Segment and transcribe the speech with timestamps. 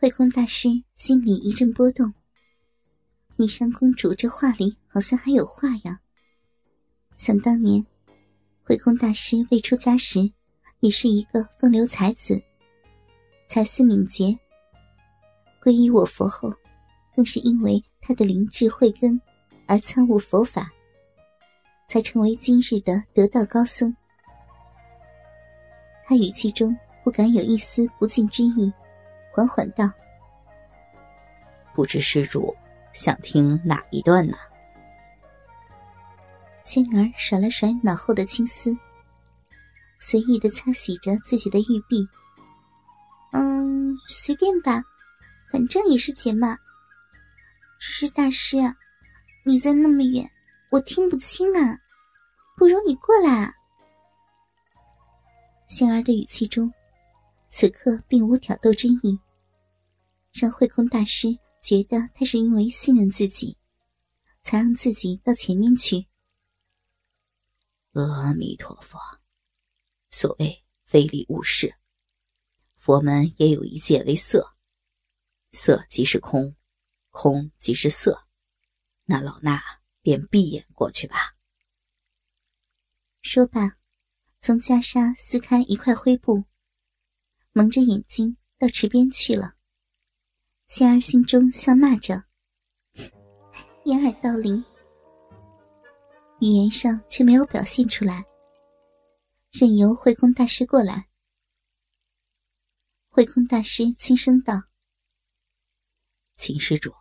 [0.00, 2.14] 慧空大师心里一阵波动。
[3.36, 5.98] 霓裳公主这话里好像还有话呀。
[7.16, 7.84] 想当年，
[8.62, 10.32] 慧空大师未出家时，
[10.78, 12.40] 也是一个风流才子，
[13.48, 14.38] 才思敏捷。
[15.60, 16.48] 皈依我佛后，
[17.16, 19.20] 更是因为他的灵智慧根
[19.66, 20.70] 而参悟佛法，
[21.88, 23.92] 才成为今日的得道高僧。
[26.06, 28.72] 他语气中不敢有一丝不敬之意，
[29.38, 29.88] 缓缓道
[31.74, 32.56] ：“不知施主。”
[32.94, 34.36] 想听哪一段呢？
[36.64, 38.76] 仙儿甩了甩脑后的青丝，
[40.00, 42.08] 随意的擦洗着自己的玉臂。
[43.32, 44.82] 嗯，随便吧，
[45.52, 46.56] 反正也是解骂。
[47.78, 48.56] 只是大师，
[49.44, 50.28] 你在那么远，
[50.70, 51.78] 我听不清啊，
[52.56, 53.52] 不如你过来啊。
[55.68, 56.72] 仙儿的语气中，
[57.48, 59.20] 此刻并无挑逗之意，
[60.38, 61.38] 让慧空大师。
[61.60, 63.58] 觉得他是因为信任自己，
[64.42, 66.06] 才让自己到前面去。
[67.92, 68.96] 阿弥陀佛，
[70.08, 71.74] 所谓非礼勿视，
[72.76, 74.54] 佛门也有一戒为色，
[75.50, 76.54] 色即是空，
[77.10, 78.26] 空即是色。
[79.04, 79.60] 那老衲
[80.00, 81.36] 便闭眼过去吧。
[83.20, 83.76] 说罢，
[84.40, 86.44] 从袈裟撕开一块灰布，
[87.52, 89.57] 蒙着眼睛到池边去了。
[90.68, 92.22] 仙儿心中笑骂着
[93.86, 94.62] ：“掩耳盗铃。”
[96.40, 98.22] 语言上却没有表现出来，
[99.50, 101.08] 任由慧空大师过来。
[103.08, 104.62] 慧空大师轻声道
[106.36, 106.92] ：“请施主，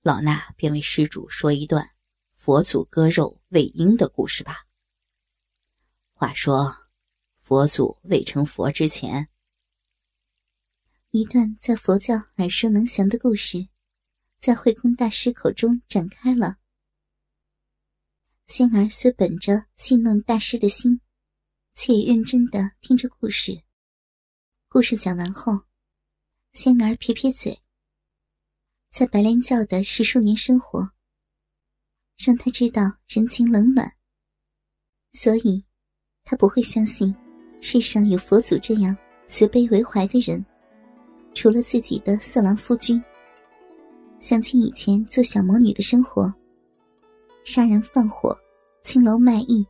[0.00, 1.90] 老衲便为施主说一段
[2.32, 4.68] 佛祖割肉喂鹰的故事吧。
[6.12, 6.72] 话说，
[7.40, 9.28] 佛祖未成佛之前。”
[11.14, 13.68] 一段在佛教耳熟能详的故事，
[14.40, 16.56] 在慧空大师口中展开了。
[18.46, 21.02] 仙儿虽本着戏弄大师的心，
[21.74, 23.62] 却也认真的听着故事。
[24.68, 25.52] 故事讲完后，
[26.54, 27.60] 仙儿撇撇嘴，
[28.88, 30.92] 在白莲教的十数年生活，
[32.16, 33.98] 让他知道人情冷暖，
[35.12, 35.62] 所以，
[36.24, 37.14] 他不会相信
[37.60, 38.96] 世上有佛祖这样
[39.26, 40.42] 慈悲为怀的人。
[41.34, 43.02] 除了自己的色狼夫君，
[44.20, 46.32] 想起以前做小魔女的生活，
[47.44, 48.36] 杀人放火、
[48.82, 49.66] 青楼卖艺，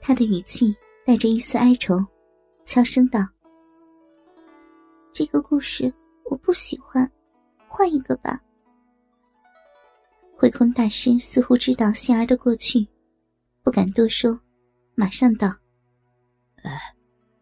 [0.00, 1.98] 他的语气带着一丝哀愁，
[2.64, 3.20] 悄声道
[5.12, 5.92] ：“这个故事
[6.30, 7.10] 我不喜欢，
[7.66, 8.40] 换一个吧。”
[10.36, 12.86] 慧空大师似乎知道仙儿的过去，
[13.62, 14.38] 不敢多说，
[14.94, 15.48] 马上道
[16.62, 16.70] ：“呃，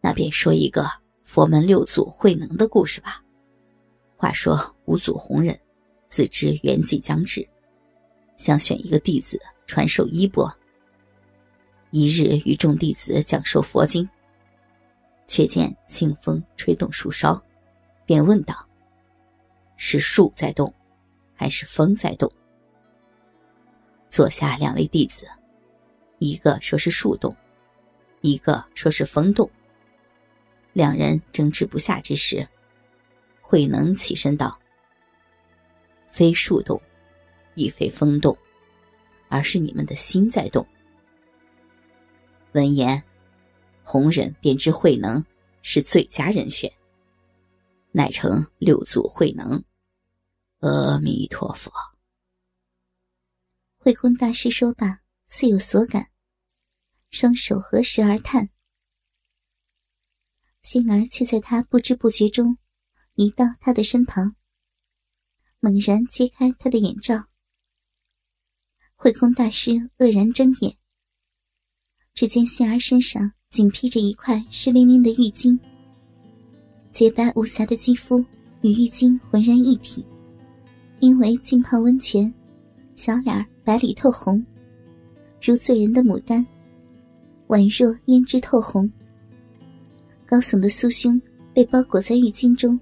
[0.00, 0.84] 那便说一个。”
[1.28, 3.22] 佛门六祖慧能的故事吧。
[4.16, 5.60] 话说五祖弘忍
[6.08, 7.46] 自知圆寂将至，
[8.38, 10.50] 想选一个弟子传授衣钵。
[11.90, 14.08] 一日与众弟子讲授佛经，
[15.26, 17.38] 却见清风吹动树梢，
[18.06, 18.66] 便问道
[19.76, 20.74] ：“是树在动，
[21.34, 22.32] 还是风在动？”
[24.08, 25.28] 坐下两位弟子，
[26.20, 27.36] 一个说是树动，
[28.22, 29.48] 一个说是风动。
[30.78, 32.48] 两人争执不下之时，
[33.40, 34.56] 慧能起身道
[36.08, 36.80] ：“非树动，
[37.56, 38.38] 亦非风动，
[39.28, 40.64] 而是你们的心在动。”
[42.54, 43.02] 闻言，
[43.82, 45.24] 弘忍便知慧能
[45.62, 46.72] 是最佳人选，
[47.90, 49.60] 乃成六祖慧能。
[50.60, 51.72] 阿弥陀佛。
[53.78, 56.08] 慧空大师说罢，似有所感，
[57.10, 58.48] 双手合十而叹。
[60.62, 62.58] 心儿却在他不知不觉中，
[63.14, 64.34] 移到他的身旁，
[65.60, 67.24] 猛然揭开他的眼罩。
[68.94, 70.76] 慧空大师愕然睁眼，
[72.12, 75.58] 只见心儿身上紧披着一块湿淋淋的浴巾，
[76.90, 78.18] 洁白无瑕的肌肤
[78.60, 80.04] 与浴巾浑然一体，
[80.98, 82.32] 因为浸泡温泉，
[82.96, 84.44] 小脸白里透红，
[85.40, 86.44] 如醉人的牡丹，
[87.46, 88.90] 宛若胭脂透红。
[90.28, 91.18] 高耸的酥胸
[91.54, 92.78] 被包裹在浴巾中，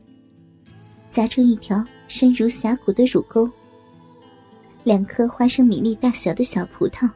[1.09, 3.49] 夹出一条深如峡谷的乳沟。
[4.83, 7.09] 两颗花生米粒大小的小葡萄，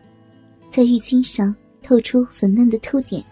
[0.71, 3.25] 在浴巾上透出粉嫩的凸点。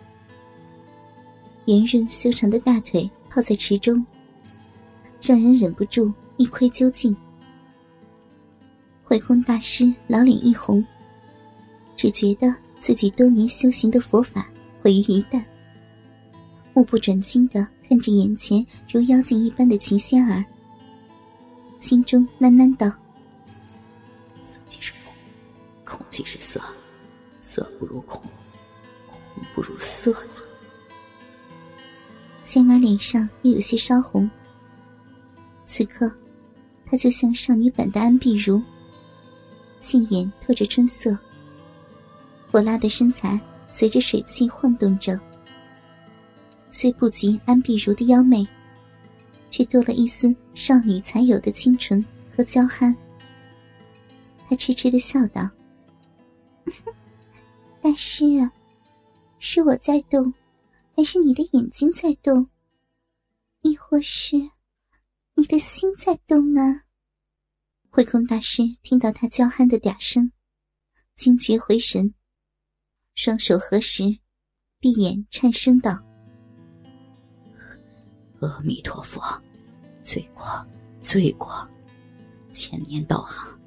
[1.67, 4.05] 圆润修长的大腿泡在池中，
[5.23, 7.17] 让人忍不住一窥究竟。
[9.05, 10.85] 慧空大师老脸一红，
[11.95, 14.49] 只觉得自己多年修行的佛法
[14.83, 15.41] 毁于一旦。
[16.79, 20.45] 目不转睛的看着眼前如妖精一般的秦仙儿，
[21.81, 22.89] 心中喃喃道
[24.45, 25.13] ：“色即是空，
[25.85, 26.61] 空即是色，
[27.41, 28.23] 色不如空，
[29.09, 29.19] 空
[29.57, 30.19] 不如色呀。”
[32.47, 34.31] 仙儿脸上也有些烧红。
[35.67, 36.09] 此刻，
[36.87, 38.63] 她就像少女版的安碧如，
[39.81, 41.19] 杏眼透着春色，
[42.53, 43.37] 火辣的身材
[43.73, 45.19] 随着水汽晃动着。
[46.71, 48.47] 虽不及安碧如的妖媚，
[49.51, 52.95] 却多了一丝少女才有的清纯和娇憨。
[54.49, 55.49] 他痴痴的笑道
[57.83, 58.25] ：“大师，
[59.39, 60.33] 是我在动，
[60.95, 62.49] 还是你的眼睛在动？
[63.63, 64.37] 亦或是
[65.35, 66.85] 你的心在动啊？”
[67.91, 70.33] 慧空大师听到他娇憨的嗲声，
[71.15, 72.15] 惊觉回神，
[73.15, 74.19] 双手合十，
[74.79, 76.08] 闭眼颤声道。
[78.41, 79.21] 阿弥陀佛，
[80.03, 80.45] 罪过，
[81.01, 81.69] 罪过！
[82.53, 83.59] 千年道行，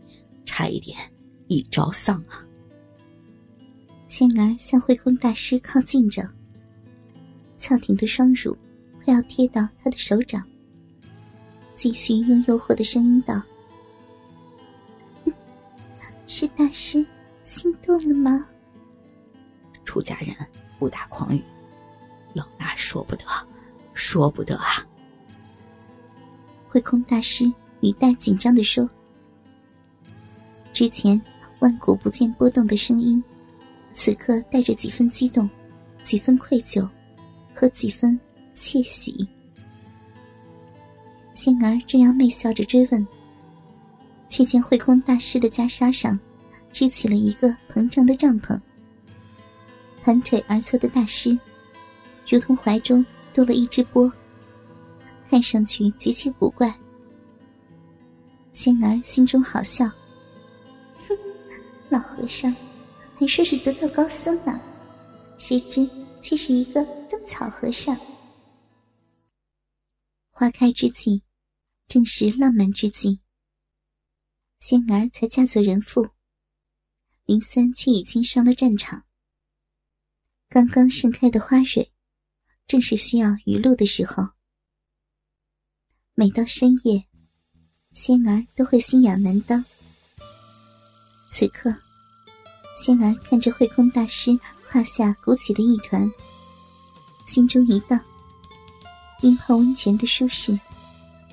[0.45, 0.97] 差一点
[1.47, 2.45] 一朝丧啊！
[4.07, 6.27] 仙儿向慧空大师靠近着，
[7.57, 8.57] 翘挺的双乳
[9.03, 10.45] 快要贴到他的手掌，
[11.75, 13.41] 继续用诱惑的声音道
[16.27, 17.05] ：“是大师
[17.43, 18.47] 心动了吗？”
[19.85, 20.35] 出家人
[20.79, 21.41] 不打诳语，
[22.33, 23.25] 老衲说不得。
[24.03, 24.83] 说不得啊！
[26.67, 27.45] 慧空大师
[27.81, 28.89] 语带紧张的说
[30.73, 31.21] ：“之前
[31.59, 33.23] 万古不见波动的声音，
[33.93, 35.47] 此刻带着几分激动，
[36.03, 36.89] 几分愧疚，
[37.53, 38.19] 和几分
[38.55, 39.25] 窃喜。”
[41.35, 43.07] 仙儿正要媚笑着追问，
[44.27, 46.19] 却见慧空大师的袈裟上
[46.73, 48.59] 支起了一个膨胀的帐篷，
[50.03, 51.37] 盘腿而坐的大师，
[52.27, 53.05] 如同怀中。
[53.33, 54.11] 多了一只钵，
[55.29, 56.73] 看上去极其古怪。
[58.53, 59.87] 仙儿心中好笑，
[61.07, 61.17] 哼，
[61.89, 62.53] 老和尚
[63.15, 64.59] 还说是得道高僧呢，
[65.37, 65.89] 谁知
[66.19, 67.97] 却是一个灯草和尚。
[70.29, 71.23] 花开之际，
[71.87, 73.21] 正是浪漫之际。
[74.59, 76.09] 仙儿才嫁作人妇，
[77.25, 79.03] 林三却已经上了战场。
[80.49, 81.91] 刚刚盛开的花蕊。
[82.71, 84.25] 正是需要雨露的时候。
[86.13, 87.03] 每到深夜，
[87.91, 89.61] 仙儿都会心痒难当。
[91.29, 91.69] 此刻，
[92.77, 94.31] 仙儿看着慧空大师
[94.69, 96.09] 胯下鼓起的一团，
[97.27, 97.99] 心中一荡。
[99.19, 100.57] 冰泡温泉的舒适，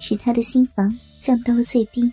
[0.00, 0.93] 使他的心房
[1.23, 2.12] 降到了最低。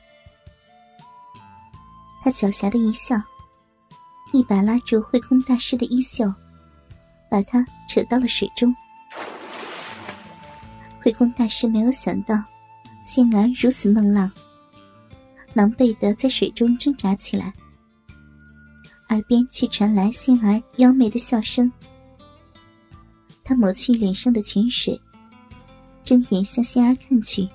[2.21, 3.19] 他狡黠的一笑，
[4.33, 6.31] 一把拉住慧空大师的衣袖，
[7.27, 8.71] 把他扯到了水中。
[11.05, 12.35] 慧空大师没有想到，
[13.05, 14.31] 仙儿如此梦浪，
[15.53, 17.53] 狼狈的在水中挣扎起来，
[19.09, 21.71] 耳边却传来仙儿妖媚的笑声。
[23.43, 24.99] 他抹去脸上的泉水，
[26.03, 27.47] 睁眼向仙儿看去，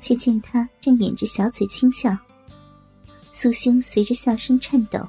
[0.00, 2.16] 却见他正掩着小嘴轻笑，
[3.32, 5.04] 酥胸随着笑声颤抖，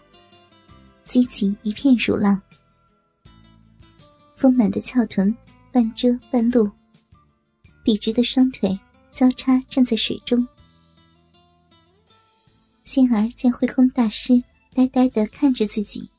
[1.06, 2.42] 激起一片乳浪，
[4.36, 5.32] 丰满的翘臀
[5.72, 6.68] 半遮半露。
[7.86, 8.78] 笔直的双腿
[9.12, 10.46] 交叉站在水中，
[12.84, 14.44] 仙儿见慧空大师
[14.74, 16.10] 呆呆的看着自己，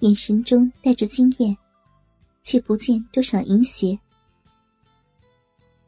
[0.00, 1.56] 眼神中带着惊艳，
[2.42, 3.96] 却不见多少淫邪。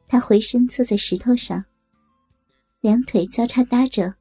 [0.07, 1.65] 他回身坐在石头上，
[2.81, 4.15] 两腿交叉搭着，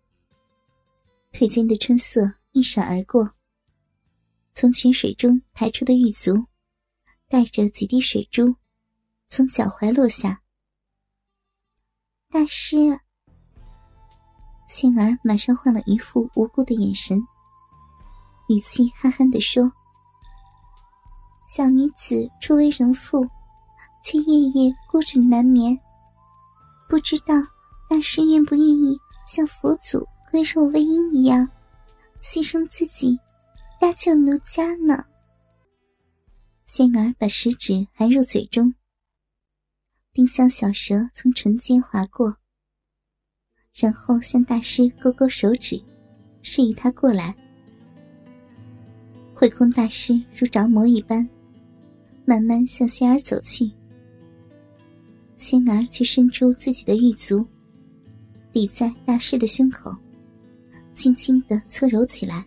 [1.32, 3.32] 腿间的春色一闪而过，
[4.56, 6.48] 从泉水中抬出的玉足，
[7.30, 8.56] 带着几滴水珠。
[9.34, 10.42] 从脚踝落下，
[12.30, 12.76] 大师，
[14.68, 17.18] 杏儿马上换了一副无辜的眼神，
[18.50, 19.72] 语气憨憨的说
[21.48, 23.26] ：“小女子初为人妇，
[24.04, 25.80] 却夜夜孤枕难眠，
[26.90, 27.34] 不知道
[27.90, 31.48] 大师愿不愿意像佛祖割肉喂鹰一样，
[32.22, 33.18] 牺牲自己，
[33.80, 35.06] 搭救奴家呢？”
[36.68, 38.76] 杏儿把食指含入嘴中。
[40.13, 42.36] 丁香小蛇从唇间划过，
[43.74, 45.82] 然后向大师勾勾手指，
[46.41, 47.34] 示意他过来。
[49.34, 51.27] 慧空大师如着魔一般，
[52.25, 53.72] 慢慢向仙儿走去。
[55.38, 57.48] 仙儿却伸出自己的玉足，
[58.51, 59.96] 抵在大师的胸口，
[60.94, 62.46] 轻轻的搓揉起来。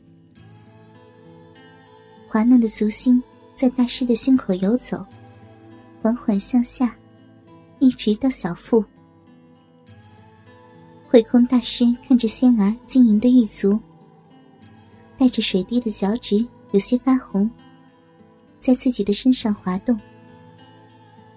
[2.28, 3.22] 滑嫩的足心
[3.56, 5.02] 在大师的胸口游走，
[6.02, 6.94] 缓缓向下，
[7.78, 8.84] 一直到小腹。
[11.06, 13.78] 慧空大师看着仙儿晶莹的玉足，
[15.16, 17.50] 带着水滴的脚趾有些发红，
[18.58, 19.98] 在自己的身上滑动，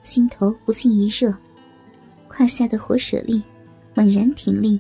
[0.04, 1.32] 心头不禁一热，
[2.28, 3.42] 胯下的火舍利
[3.94, 4.80] 猛然挺立，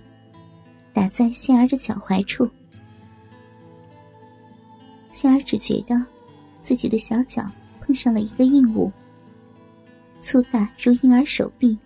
[0.93, 2.49] 打在仙儿的脚踝处。
[5.11, 6.05] 仙儿只觉得
[6.61, 7.43] 自己的小脚。
[7.79, 8.91] 碰上了一个硬物，
[10.19, 11.77] 粗大如婴儿手臂，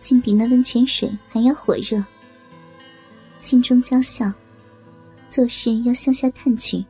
[0.00, 2.02] 竟比那温泉水还要火热。
[3.40, 4.32] 心中娇笑，
[5.28, 6.84] 做事要向下探去。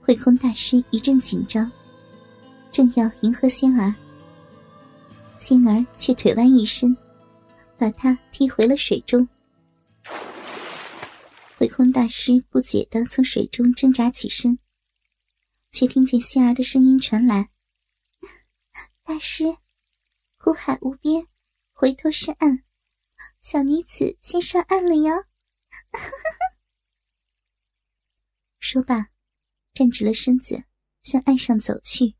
[0.00, 1.70] 慧空大师一阵紧张，
[2.72, 3.94] 正要迎合仙儿，
[5.38, 6.96] 仙儿却腿弯一伸，
[7.76, 9.28] 把他踢回了水中。
[11.58, 14.58] 慧空大师不解的从水中挣扎起身。
[15.70, 17.50] 却听见仙儿的声音传来
[19.08, 19.44] ：“大师，
[20.36, 21.26] 苦海无边，
[21.72, 22.62] 回头是岸，
[23.40, 25.24] 小女子先上岸了哟！”
[28.60, 29.08] 说罢，
[29.72, 30.64] 站直了身子，
[31.02, 32.17] 向岸上走去。